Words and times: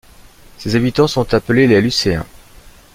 Ses 0.57 0.75
habitants 0.75 1.05
sont 1.05 1.31
appelés 1.35 1.67
les 1.67 1.79
Lucéens. 1.79 2.25